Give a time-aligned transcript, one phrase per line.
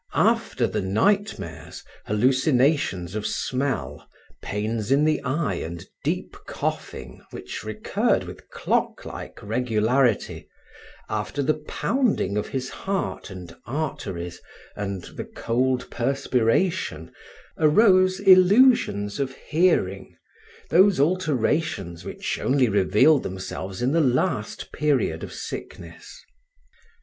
[0.15, 4.07] After the nightmares, hallucinations of smell,
[4.41, 10.49] pains in the eye and deep coughing which recurred with clock like regularity,
[11.07, 14.41] after the pounding of his heart and arteries
[14.75, 17.11] and the cold perspiration,
[17.59, 20.17] arose illusions of hearing,
[20.71, 26.25] those alterations which only reveal themselves in the last period of sickness.